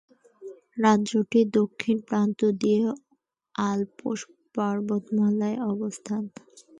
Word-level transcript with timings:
রাজ্যটির 0.77 1.47
দক্ষিণ 1.59 1.97
প্রান্ত 2.07 2.39
দিয়ে 2.61 2.81
আল্পস 3.55 4.19
পর্বতমালার 4.55 5.55
অবস্থান। 5.71 6.23